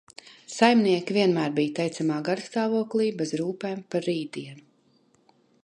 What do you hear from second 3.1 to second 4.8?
bez rūpēm par rītdienu.